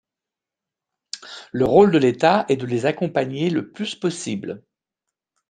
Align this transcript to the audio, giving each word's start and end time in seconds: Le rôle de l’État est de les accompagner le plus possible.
Le 1.51 1.63
rôle 1.63 1.91
de 1.91 1.99
l’État 1.99 2.45
est 2.49 2.55
de 2.57 2.65
les 2.65 2.87
accompagner 2.87 3.51
le 3.51 3.71
plus 3.71 3.93
possible. 3.93 4.65